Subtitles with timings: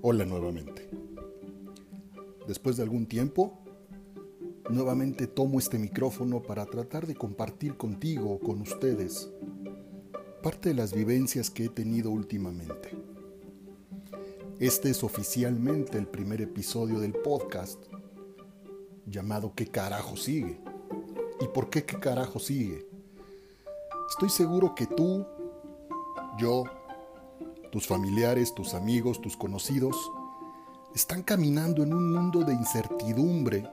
[0.00, 0.88] Hola nuevamente.
[2.46, 3.58] Después de algún tiempo,
[4.70, 9.28] nuevamente tomo este micrófono para tratar de compartir contigo con ustedes
[10.40, 12.96] parte de las vivencias que he tenido últimamente.
[14.60, 17.82] Este es oficialmente el primer episodio del podcast
[19.04, 20.60] llamado ¿Qué carajo sigue?
[21.40, 22.86] ¿Y por qué qué carajo sigue?
[24.10, 25.26] Estoy seguro que tú,
[26.38, 26.62] yo,
[27.70, 29.96] tus familiares, tus amigos, tus conocidos,
[30.94, 33.68] están caminando en un mundo de incertidumbre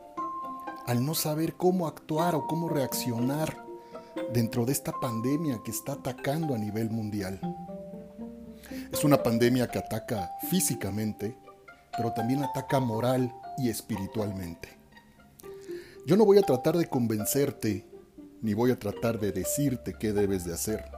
[0.86, 3.66] al no saber cómo actuar o cómo reaccionar
[4.34, 7.40] dentro de esta pandemia que está atacando a nivel mundial.
[8.92, 11.38] Es una pandemia que ataca físicamente,
[11.96, 14.70] pero también ataca moral y espiritualmente.
[16.06, 17.86] Yo no voy a tratar de convencerte,
[18.42, 20.95] ni voy a tratar de decirte qué debes de hacer.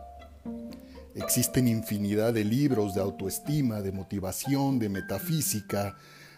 [1.17, 5.97] Existen infinidad de libros de autoestima, de motivación, de metafísica,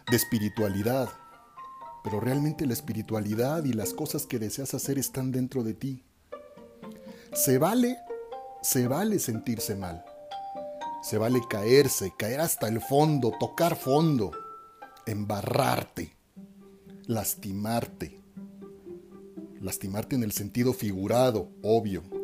[0.09, 1.09] de espiritualidad.
[2.02, 6.05] Pero realmente la espiritualidad y las cosas que deseas hacer están dentro de ti.
[7.33, 7.97] Se vale,
[8.61, 10.05] se vale sentirse mal.
[11.03, 14.31] Se vale caerse, caer hasta el fondo, tocar fondo,
[15.05, 16.16] embarrarte,
[17.05, 18.17] lastimarte.
[19.59, 22.19] Lastimarte en el sentido figurado, obvio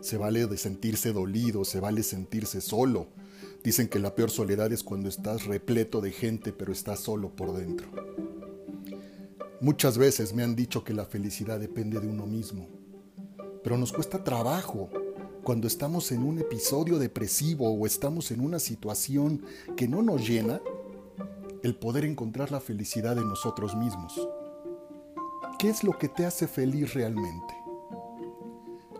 [0.00, 3.08] se vale de sentirse dolido, se vale sentirse solo.
[3.62, 7.52] Dicen que la peor soledad es cuando estás repleto de gente pero estás solo por
[7.52, 7.88] dentro.
[9.60, 12.66] Muchas veces me han dicho que la felicidad depende de uno mismo,
[13.62, 14.88] pero nos cuesta trabajo
[15.42, 19.44] cuando estamos en un episodio depresivo o estamos en una situación
[19.76, 20.60] que no nos llena,
[21.62, 24.28] el poder encontrar la felicidad en nosotros mismos.
[25.58, 27.59] ¿Qué es lo que te hace feliz realmente?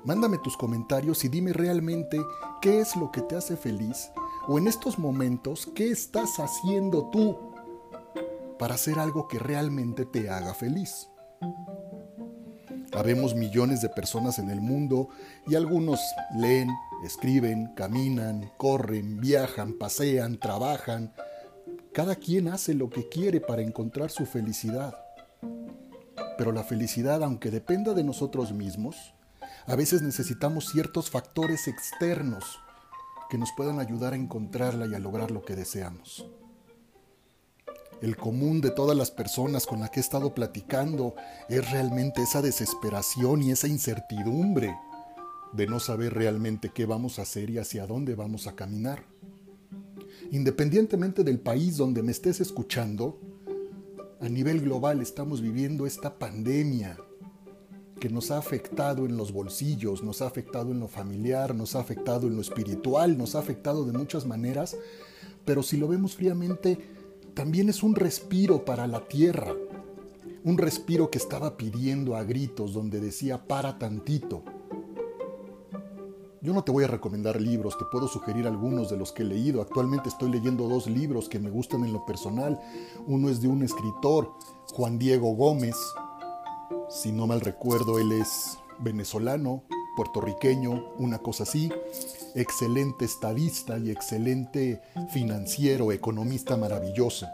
[0.04, 2.18] Mándame tus comentarios y dime realmente
[2.62, 4.10] qué es lo que te hace feliz
[4.48, 7.52] o en estos momentos qué estás haciendo tú
[8.58, 11.08] para hacer algo que realmente te haga feliz.
[12.92, 15.08] Habemos millones de personas en el mundo
[15.46, 16.00] y algunos
[16.36, 16.68] leen,
[17.04, 21.12] escriben, caminan, corren, viajan, pasean, trabajan.
[21.92, 24.94] Cada quien hace lo que quiere para encontrar su felicidad.
[26.36, 29.14] Pero la felicidad, aunque dependa de nosotros mismos,
[29.70, 32.58] a veces necesitamos ciertos factores externos
[33.30, 36.26] que nos puedan ayudar a encontrarla y a lograr lo que deseamos.
[38.02, 41.14] El común de todas las personas con las que he estado platicando
[41.48, 44.76] es realmente esa desesperación y esa incertidumbre
[45.52, 49.04] de no saber realmente qué vamos a hacer y hacia dónde vamos a caminar.
[50.32, 53.20] Independientemente del país donde me estés escuchando,
[54.20, 56.98] a nivel global estamos viviendo esta pandemia
[58.00, 61.80] que nos ha afectado en los bolsillos, nos ha afectado en lo familiar, nos ha
[61.80, 64.76] afectado en lo espiritual, nos ha afectado de muchas maneras,
[65.44, 66.78] pero si lo vemos fríamente,
[67.34, 69.54] también es un respiro para la tierra,
[70.42, 74.42] un respiro que estaba pidiendo a gritos, donde decía, para tantito.
[76.42, 79.26] Yo no te voy a recomendar libros, te puedo sugerir algunos de los que he
[79.26, 79.60] leído.
[79.60, 82.58] Actualmente estoy leyendo dos libros que me gustan en lo personal.
[83.06, 84.32] Uno es de un escritor,
[84.72, 85.76] Juan Diego Gómez,
[86.90, 89.62] si no mal recuerdo, él es venezolano,
[89.96, 91.70] puertorriqueño, una cosa así,
[92.34, 97.28] excelente estadista y excelente financiero, economista maravilloso.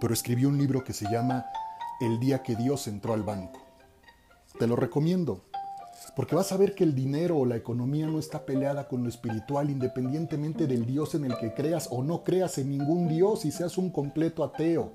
[0.00, 1.44] Pero escribió un libro que se llama
[2.00, 3.60] El día que Dios entró al banco.
[4.58, 5.44] Te lo recomiendo,
[6.16, 9.10] porque vas a ver que el dinero o la economía no está peleada con lo
[9.10, 13.52] espiritual independientemente del Dios en el que creas o no creas en ningún Dios y
[13.52, 14.92] seas un completo ateo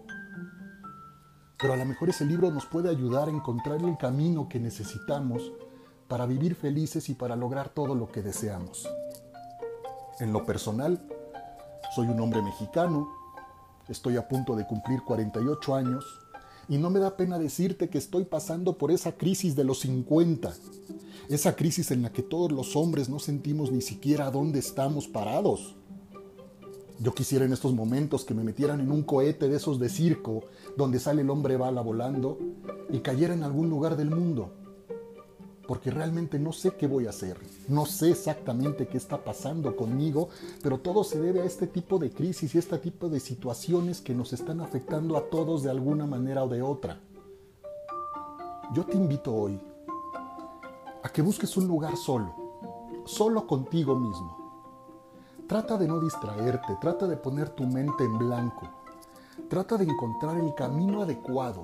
[1.64, 5.54] pero a lo mejor ese libro nos puede ayudar a encontrar el camino que necesitamos
[6.10, 8.86] para vivir felices y para lograr todo lo que deseamos.
[10.20, 11.02] En lo personal,
[11.96, 13.08] soy un hombre mexicano,
[13.88, 16.04] estoy a punto de cumplir 48 años
[16.68, 20.52] y no me da pena decirte que estoy pasando por esa crisis de los 50,
[21.30, 25.78] esa crisis en la que todos los hombres no sentimos ni siquiera dónde estamos parados.
[27.00, 30.44] Yo quisiera en estos momentos que me metieran en un cohete de esos de circo,
[30.78, 32.38] donde sale el hombre bala volando,
[32.92, 34.52] y cayera en algún lugar del mundo.
[35.68, 37.38] Porque realmente no sé qué voy a hacer,
[37.68, 40.30] no sé exactamente qué está pasando conmigo,
[40.62, 44.14] pero todo se debe a este tipo de crisis y este tipo de situaciones que
[44.14, 47.00] nos están afectando a todos de alguna manera o de otra.
[48.74, 49.60] Yo te invito hoy
[51.02, 52.34] a que busques un lugar solo,
[53.06, 54.43] solo contigo mismo
[55.54, 58.68] Trata de no distraerte, trata de poner tu mente en blanco.
[59.52, 61.62] Trata de encontrar el camino adecuado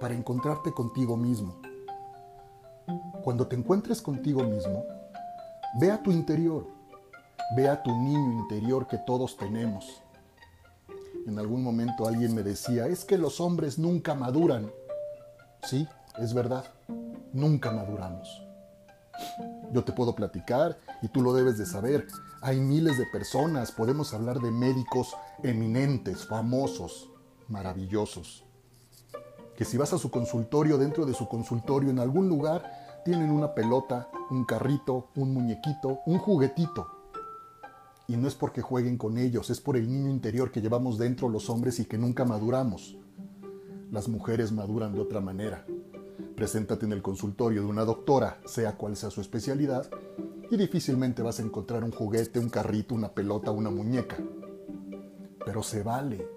[0.00, 1.56] para encontrarte contigo mismo.
[3.22, 4.82] Cuando te encuentres contigo mismo,
[5.78, 6.68] ve a tu interior,
[7.54, 10.02] ve a tu niño interior que todos tenemos.
[11.26, 14.72] En algún momento alguien me decía, es que los hombres nunca maduran.
[15.64, 15.86] Sí,
[16.16, 16.64] es verdad,
[17.34, 18.47] nunca maduramos.
[19.72, 22.06] Yo te puedo platicar y tú lo debes de saber.
[22.40, 27.10] Hay miles de personas, podemos hablar de médicos eminentes, famosos,
[27.48, 28.44] maravillosos,
[29.56, 33.54] que si vas a su consultorio, dentro de su consultorio, en algún lugar, tienen una
[33.54, 36.86] pelota, un carrito, un muñequito, un juguetito.
[38.06, 41.28] Y no es porque jueguen con ellos, es por el niño interior que llevamos dentro
[41.28, 42.96] los hombres y que nunca maduramos.
[43.90, 45.66] Las mujeres maduran de otra manera.
[46.38, 49.90] Preséntate en el consultorio de una doctora, sea cual sea su especialidad,
[50.48, 54.18] y difícilmente vas a encontrar un juguete, un carrito, una pelota, una muñeca.
[55.44, 56.28] Pero se vale.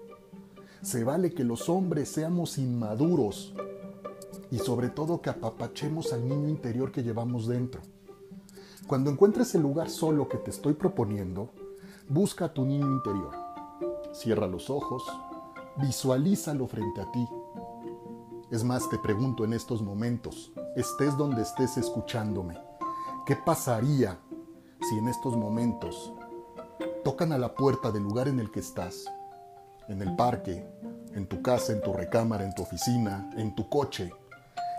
[0.82, 3.54] Se vale que los hombres seamos inmaduros
[4.50, 7.80] y sobre todo que apapachemos al niño interior que llevamos dentro.
[8.88, 11.50] Cuando encuentres el lugar solo que te estoy proponiendo,
[12.08, 13.36] busca a tu niño interior.
[14.12, 15.04] Cierra los ojos,
[15.76, 17.24] visualízalo frente a ti.
[18.52, 22.60] Es más, te pregunto en estos momentos, estés donde estés escuchándome,
[23.24, 24.18] ¿qué pasaría
[24.90, 26.12] si en estos momentos
[27.02, 29.06] tocan a la puerta del lugar en el que estás?
[29.88, 30.70] En el parque,
[31.14, 34.12] en tu casa, en tu recámara, en tu oficina, en tu coche,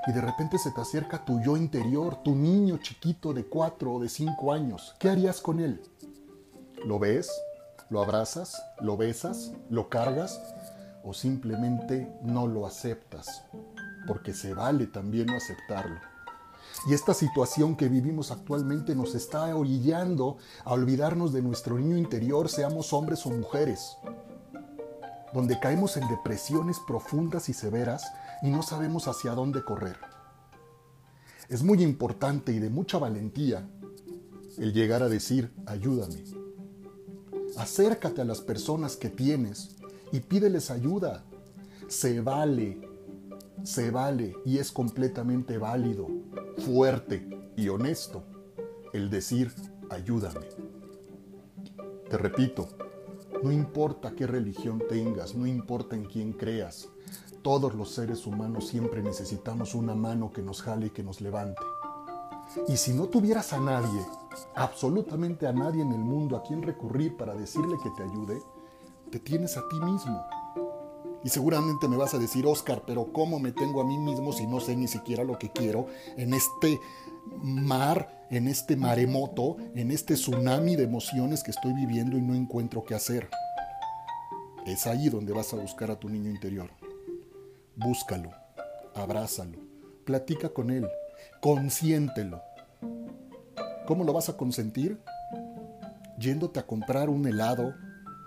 [0.06, 4.00] y de repente se te acerca tu yo interior, tu niño chiquito de cuatro o
[4.00, 4.94] de cinco años.
[5.00, 5.82] ¿Qué harías con él?
[6.86, 7.28] ¿Lo ves?
[7.90, 8.64] ¿Lo abrazas?
[8.82, 9.52] ¿Lo besas?
[9.72, 10.40] ¿Lo cargas?
[11.04, 13.44] ¿O simplemente no lo aceptas?
[14.08, 16.00] Porque se vale también no aceptarlo.
[16.88, 22.50] Y esta situación que vivimos actualmente nos está orillando a olvidarnos de nuestro niño interior,
[22.50, 23.98] seamos hombres o mujeres,
[25.34, 28.04] donde caemos en depresiones profundas y severas
[28.42, 29.98] y no sabemos hacia dónde correr.
[31.50, 33.68] Es muy importante y de mucha valentía
[34.58, 36.24] el llegar a decir, ayúdame.
[37.58, 39.76] Acércate a las personas que tienes
[40.14, 41.26] y pídeles ayuda.
[41.90, 42.80] Se vale,
[43.64, 46.08] se vale y es completamente válido,
[46.66, 47.28] fuerte
[47.58, 48.24] y honesto
[48.94, 49.52] el decir,
[49.90, 50.48] ayúdame.
[52.10, 52.70] Te repito,
[53.44, 56.90] no importa qué religión tengas, no importa en quién creas,
[57.42, 61.62] todos los seres humanos siempre necesitamos una mano que nos jale y que nos levante.
[62.68, 64.06] Y si no tuvieras a nadie,
[64.54, 68.42] absolutamente a nadie en el mundo a quien recurrir para decirle que te ayude,
[69.14, 70.26] te tienes a ti mismo.
[71.24, 74.48] Y seguramente me vas a decir, Oscar, pero ¿cómo me tengo a mí mismo si
[74.48, 75.86] no sé ni siquiera lo que quiero
[76.18, 76.80] en este
[77.44, 82.84] mar, en este maremoto, en este tsunami de emociones que estoy viviendo y no encuentro
[82.84, 83.30] qué hacer?
[84.66, 86.72] Es ahí donde vas a buscar a tu niño interior.
[87.76, 88.32] Búscalo,
[88.96, 89.60] abrázalo,
[90.06, 90.88] platica con él,
[91.40, 92.42] consiéntelo.
[93.86, 95.00] ¿Cómo lo vas a consentir?
[96.18, 97.76] Yéndote a comprar un helado,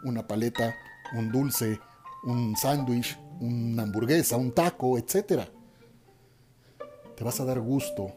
[0.05, 0.75] una paleta,
[1.15, 1.81] un dulce,
[2.25, 5.43] un sándwich, una hamburguesa, un taco, etc.
[7.17, 8.13] Te vas a dar gusto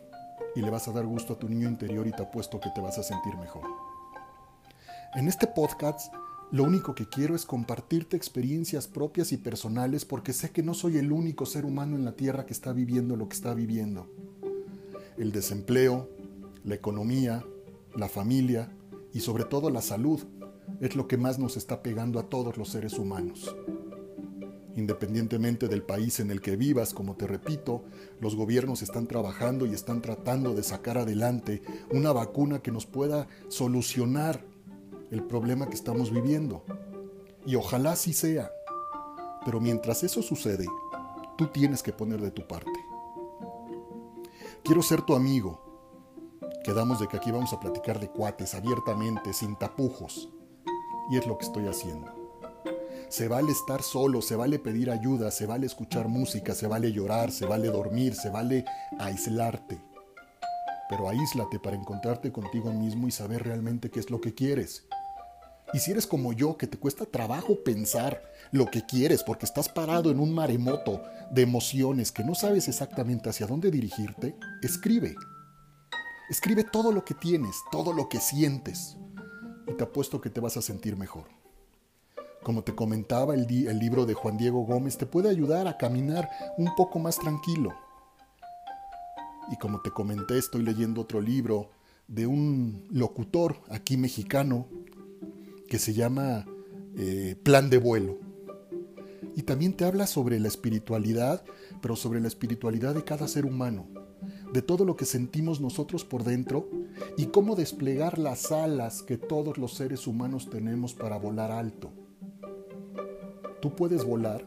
[0.55, 2.81] y le vas a dar gusto a tu niño interior y te apuesto que te
[2.81, 3.63] vas a sentir mejor.
[5.15, 6.13] En este podcast
[6.51, 10.97] lo único que quiero es compartirte experiencias propias y personales porque sé que no soy
[10.97, 14.07] el único ser humano en la Tierra que está viviendo lo que está viviendo.
[15.17, 16.09] El desempleo,
[16.63, 17.45] la economía,
[17.95, 18.71] la familia
[19.13, 20.21] y sobre todo la salud
[20.81, 23.55] es lo que más nos está pegando a todos los seres humanos.
[24.75, 27.83] Independientemente del país en el que vivas, como te repito,
[28.21, 33.27] los gobiernos están trabajando y están tratando de sacar adelante una vacuna que nos pueda
[33.50, 34.41] solucionar
[35.12, 36.63] el problema que estamos viviendo.
[37.45, 38.51] Y ojalá así sea.
[39.43, 40.65] Pero mientras eso sucede,
[41.38, 42.71] tú tienes que poner de tu parte.
[44.63, 45.59] Quiero ser tu amigo.
[46.63, 50.29] Quedamos de que aquí vamos a platicar de cuates abiertamente, sin tapujos.
[51.10, 52.13] Y es lo que estoy haciendo.
[53.10, 57.32] Se vale estar solo, se vale pedir ayuda, se vale escuchar música, se vale llorar,
[57.32, 58.66] se vale dormir, se vale
[59.00, 59.82] aislarte.
[60.89, 64.88] Pero aíslate para encontrarte contigo mismo y saber realmente qué es lo que quieres
[65.74, 69.70] y si eres como yo, que te cuesta trabajo pensar lo que quieres porque estás
[69.70, 75.16] parado en un maremoto de emociones que no sabes exactamente hacia dónde dirigirte, escribe.
[76.30, 78.98] Escribe todo lo que tienes, todo lo que sientes.
[79.69, 81.25] Y te apuesto que te vas a sentir mejor.
[82.43, 86.29] Como te comentaba, el, el libro de Juan Diego Gómez te puede ayudar a caminar
[86.57, 87.73] un poco más tranquilo.
[89.51, 91.69] Y como te comenté, estoy leyendo otro libro
[92.07, 94.67] de un locutor aquí mexicano
[95.67, 96.45] que se llama
[96.97, 98.17] eh, Plan de Vuelo.
[99.35, 101.43] Y también te habla sobre la espiritualidad,
[101.81, 103.88] pero sobre la espiritualidad de cada ser humano,
[104.53, 106.68] de todo lo que sentimos nosotros por dentro
[107.18, 111.91] y cómo desplegar las alas que todos los seres humanos tenemos para volar alto.
[113.62, 114.44] Tú puedes volar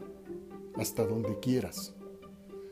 [0.75, 1.93] hasta donde quieras.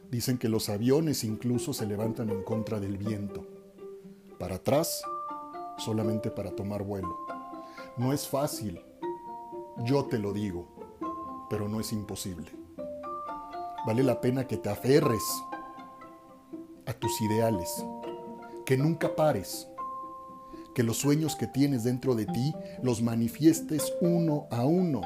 [0.10, 3.48] Dicen que los aviones incluso se levantan en contra del viento.
[4.38, 5.04] Para atrás,
[5.78, 7.18] solamente para tomar vuelo.
[7.98, 8.82] No es fácil,
[9.86, 10.68] yo te lo digo,
[11.50, 12.52] pero no es imposible.
[13.86, 15.24] Vale la pena que te aferres
[16.92, 17.86] a tus ideales,
[18.66, 19.68] que nunca pares,
[20.76, 25.02] que los sueños que tienes dentro de ti los manifiestes uno a uno.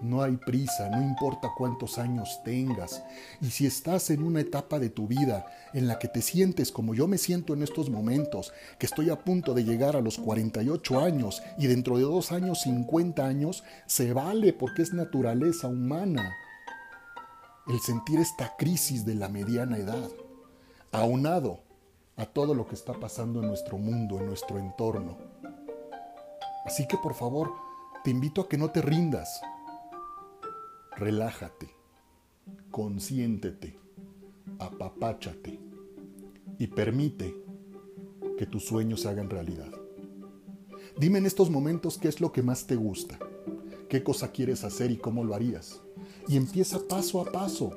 [0.00, 3.02] No hay prisa, no importa cuántos años tengas.
[3.42, 5.44] Y si estás en una etapa de tu vida
[5.74, 9.22] en la que te sientes como yo me siento en estos momentos, que estoy a
[9.22, 14.14] punto de llegar a los 48 años y dentro de dos años 50 años, se
[14.14, 16.32] vale porque es naturaleza humana
[17.68, 20.10] el sentir esta crisis de la mediana edad,
[20.92, 21.60] aunado
[22.16, 25.16] a todo lo que está pasando en nuestro mundo, en nuestro entorno.
[26.64, 27.52] Así que por favor,
[28.04, 29.40] te invito a que no te rindas,
[30.96, 31.74] relájate,
[32.70, 33.78] consiéntete,
[34.58, 35.58] apapáchate
[36.58, 37.34] y permite
[38.36, 39.70] que tus sueños se hagan realidad.
[40.98, 43.18] Dime en estos momentos qué es lo que más te gusta,
[43.88, 45.80] qué cosa quieres hacer y cómo lo harías.
[46.28, 47.70] Y empieza paso a paso.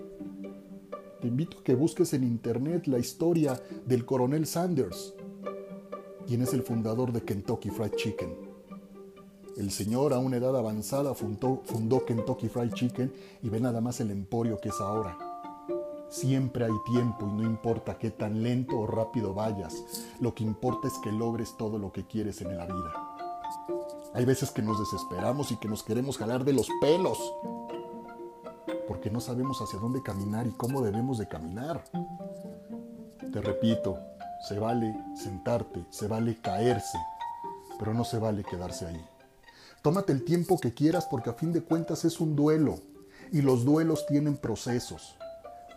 [1.23, 5.15] Te invito a que busques en internet la historia del coronel Sanders,
[6.27, 8.53] quien es el fundador de Kentucky Fried Chicken
[9.57, 11.61] el señor a una edad avanzada fundó,
[12.05, 13.13] Kentucky Fried Chicken
[13.43, 15.15] y ve nada más el emporio que es ahora.
[16.09, 19.75] Siempre hay tiempo y no importa qué tan lento o rápido vayas,
[20.19, 23.15] lo que importa es que logres todo lo que quieres en la vida.
[24.15, 27.19] Hay veces que nos desesperamos y que nos queremos jalar de los pelos,
[28.87, 31.83] porque no sabemos hacia dónde caminar y cómo debemos de caminar.
[33.31, 33.99] Te repito,
[34.47, 36.97] se vale sentarte, se vale caerse,
[37.79, 39.05] pero no se vale quedarse ahí.
[39.81, 42.79] Tómate el tiempo que quieras porque a fin de cuentas es un duelo
[43.31, 45.17] y los duelos tienen procesos.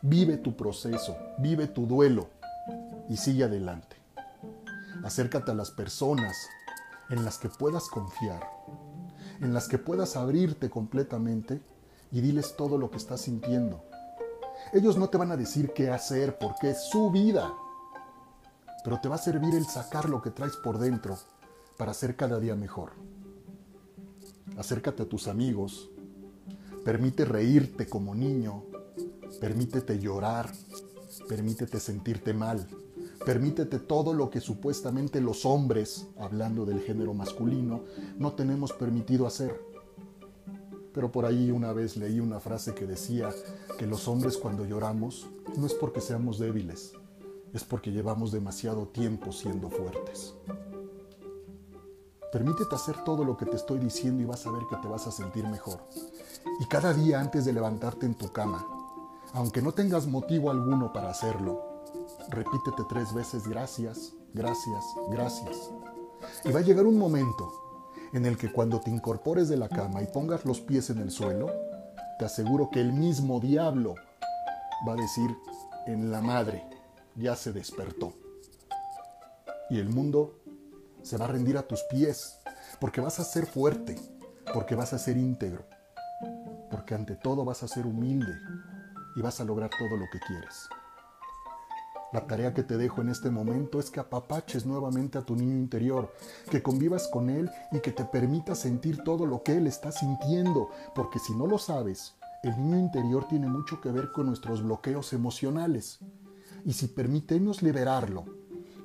[0.02, 2.28] Vive tu proceso, vive tu duelo
[3.08, 3.96] y sigue adelante.
[5.02, 6.36] Acércate a las personas
[7.10, 8.48] en las que puedas confiar,
[9.40, 11.62] en las que puedas abrirte completamente
[12.12, 13.84] y diles todo lo que estás sintiendo.
[14.72, 17.52] Ellos no te van a decir qué hacer porque es su vida,
[18.84, 21.18] pero te va a servir el sacar lo que traes por dentro
[21.76, 22.92] para ser cada día mejor
[24.56, 25.90] acércate a tus amigos,
[26.84, 28.64] permite reírte como niño,
[29.40, 30.50] permítete llorar,
[31.28, 32.66] permítete sentirte mal,
[33.24, 37.82] permítete todo lo que supuestamente los hombres, hablando del género masculino,
[38.18, 39.60] no tenemos permitido hacer.
[40.96, 43.28] Pero por ahí una vez leí una frase que decía
[43.76, 46.94] que los hombres cuando lloramos no es porque seamos débiles,
[47.52, 50.32] es porque llevamos demasiado tiempo siendo fuertes.
[52.32, 55.06] Permítete hacer todo lo que te estoy diciendo y vas a ver que te vas
[55.06, 55.80] a sentir mejor.
[56.60, 58.66] Y cada día antes de levantarte en tu cama,
[59.34, 61.62] aunque no tengas motivo alguno para hacerlo,
[62.30, 65.70] repítete tres veces gracias, gracias, gracias.
[66.46, 67.65] Y va a llegar un momento
[68.12, 71.10] en el que cuando te incorpores de la cama y pongas los pies en el
[71.10, 71.50] suelo,
[72.18, 73.94] te aseguro que el mismo diablo
[74.86, 75.30] va a decir,
[75.86, 76.64] en la madre,
[77.14, 78.14] ya se despertó.
[79.70, 80.40] Y el mundo
[81.02, 82.38] se va a rendir a tus pies,
[82.80, 83.96] porque vas a ser fuerte,
[84.52, 85.64] porque vas a ser íntegro,
[86.70, 88.32] porque ante todo vas a ser humilde
[89.16, 90.68] y vas a lograr todo lo que quieres.
[92.12, 95.56] La tarea que te dejo en este momento es que apapaches nuevamente a tu niño
[95.56, 96.12] interior,
[96.50, 100.70] que convivas con él y que te permita sentir todo lo que él está sintiendo,
[100.94, 105.12] porque si no lo sabes, el niño interior tiene mucho que ver con nuestros bloqueos
[105.12, 105.98] emocionales.
[106.64, 108.24] Y si permitimos liberarlo,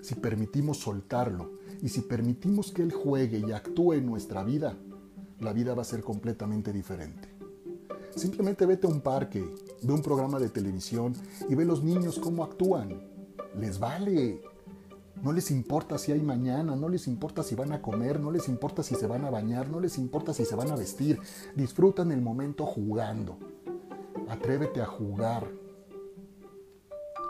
[0.02, 4.78] si permitimos soltarlo, y si permitimos que Él juegue y actúe en nuestra vida,
[5.40, 7.30] la vida va a ser completamente diferente.
[8.16, 9.44] Simplemente vete a un parque,
[9.82, 11.14] ve un programa de televisión
[11.50, 13.11] y ve los niños cómo actúan.
[13.58, 14.42] Les vale.
[15.22, 18.48] No les importa si hay mañana, no les importa si van a comer, no les
[18.48, 21.20] importa si se van a bañar, no les importa si se van a vestir.
[21.56, 23.38] Disfrutan el momento jugando.
[24.30, 25.48] Atrévete a jugar.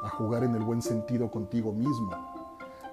[0.04, 2.12] A jugar en el buen sentido contigo mismo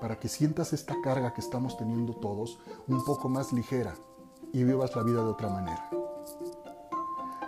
[0.01, 3.95] para que sientas esta carga que estamos teniendo todos un poco más ligera
[4.53, 5.91] y vivas la vida de otra manera.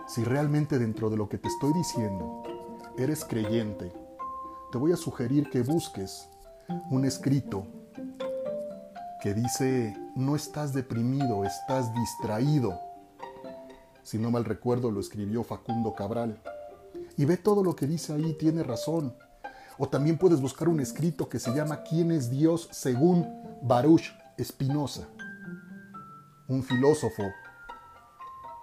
[0.07, 2.43] Si realmente dentro de lo que te estoy diciendo
[2.99, 3.93] eres creyente,
[4.71, 6.29] te voy a sugerir que busques
[6.91, 7.67] un escrito
[9.21, 12.79] que dice, no estás deprimido, estás distraído.
[14.03, 16.41] Si no mal recuerdo, lo escribió Facundo Cabral.
[17.17, 19.15] Y ve todo lo que dice ahí, tiene razón.
[19.79, 22.69] O también puedes buscar un escrito que se llama ¿Quién es Dios?
[22.71, 23.27] según
[23.63, 24.13] Baruch
[24.43, 25.09] Spinoza,
[26.49, 27.25] un filósofo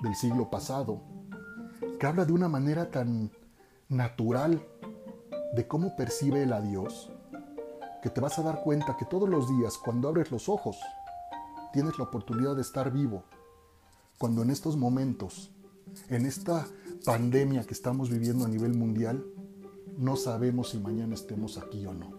[0.01, 1.01] del siglo pasado
[1.99, 3.31] que habla de una manera tan
[3.89, 4.63] natural
[5.53, 7.11] de cómo percibe el adiós,
[8.01, 10.77] que te vas a dar cuenta que todos los días cuando abres los ojos
[11.73, 13.23] tienes la oportunidad de estar vivo,
[14.17, 15.51] cuando en estos momentos,
[16.09, 16.67] en esta
[17.05, 19.23] pandemia que estamos viviendo a nivel mundial,
[19.97, 22.17] no sabemos si mañana estemos aquí o no.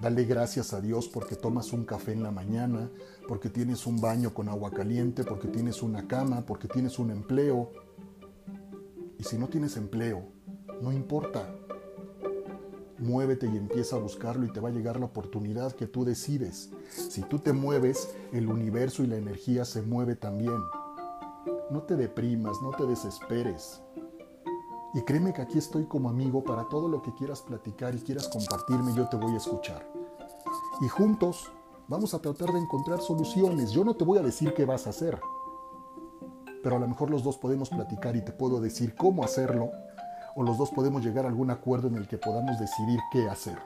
[0.00, 2.88] Dale gracias a Dios porque tomas un café en la mañana,
[3.26, 7.72] porque tienes un baño con agua caliente, porque tienes una cama, porque tienes un empleo.
[9.18, 10.37] Y si no tienes empleo,
[10.80, 11.54] no importa.
[12.98, 16.70] Muévete y empieza a buscarlo y te va a llegar la oportunidad que tú decides.
[16.90, 20.58] Si tú te mueves, el universo y la energía se mueve también.
[21.70, 23.80] No te deprimas, no te desesperes.
[24.94, 28.28] Y créeme que aquí estoy como amigo para todo lo que quieras platicar y quieras
[28.28, 29.86] compartirme, yo te voy a escuchar.
[30.80, 31.52] Y juntos
[31.88, 33.70] vamos a tratar de encontrar soluciones.
[33.70, 35.20] Yo no te voy a decir qué vas a hacer,
[36.62, 39.70] pero a lo mejor los dos podemos platicar y te puedo decir cómo hacerlo,
[40.38, 43.58] o los dos podemos llegar a algún acuerdo en el que podamos decidir qué hacer.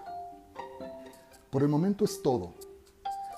[1.50, 2.54] Por el momento es todo.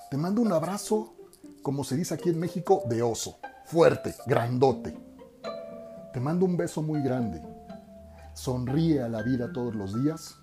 [0.09, 1.13] Te mando un abrazo,
[1.61, 4.97] como se dice aquí en México, de oso, fuerte, grandote.
[6.13, 7.41] Te mando un beso muy grande
[8.35, 10.35] sonríe a la vida todos los días.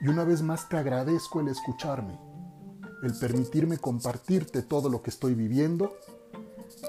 [0.00, 2.18] Y una vez más te agradezco el escucharme,
[3.02, 5.96] el permitirme compartirte todo lo que estoy viviendo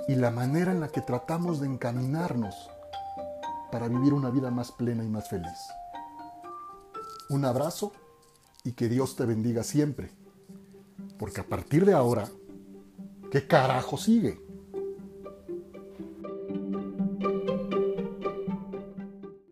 [0.08, 2.70] y la manera en la que tratamos de encaminarnos
[3.72, 5.58] para vivir una vida más plena y más feliz.
[7.30, 7.92] Un abrazo
[8.64, 10.12] y que Dios te bendiga siempre,
[11.18, 12.28] porque a partir de ahora,
[13.32, 14.45] ¿qué carajo sigue?